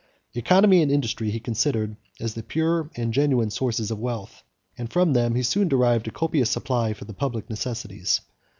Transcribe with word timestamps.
Economy 0.33 0.81
and 0.81 0.91
industry 0.91 1.29
he 1.29 1.39
considered 1.39 1.95
as 2.19 2.33
the 2.33 2.41
pure 2.41 2.89
and 2.95 3.13
genuine 3.13 3.51
sources 3.51 3.91
of 3.91 3.99
wealth; 3.99 4.41
and 4.75 4.91
from 4.91 5.13
them 5.13 5.35
he 5.35 5.43
soon 5.43 5.67
derived 5.67 6.07
a 6.07 6.11
copious 6.11 6.49
supply 6.49 6.91
for 6.91 7.05
the 7.05 7.13
public 7.13 7.47
necessities. 7.51 8.19